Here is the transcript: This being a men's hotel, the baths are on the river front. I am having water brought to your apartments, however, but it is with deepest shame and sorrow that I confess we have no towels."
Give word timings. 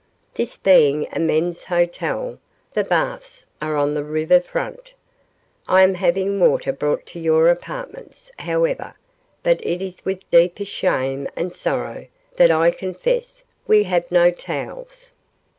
This 0.33 0.57
being 0.57 1.05
a 1.13 1.19
men's 1.19 1.65
hotel, 1.65 2.39
the 2.73 2.83
baths 2.83 3.45
are 3.61 3.75
on 3.75 3.93
the 3.93 4.03
river 4.03 4.39
front. 4.39 4.95
I 5.67 5.83
am 5.83 5.93
having 5.93 6.39
water 6.39 6.73
brought 6.73 7.05
to 7.05 7.19
your 7.19 7.49
apartments, 7.49 8.31
however, 8.39 8.95
but 9.43 9.63
it 9.63 9.79
is 9.79 10.03
with 10.03 10.27
deepest 10.31 10.71
shame 10.71 11.27
and 11.35 11.53
sorrow 11.53 12.07
that 12.37 12.49
I 12.49 12.71
confess 12.71 13.43
we 13.67 13.83
have 13.83 14.11
no 14.11 14.31
towels." 14.31 15.13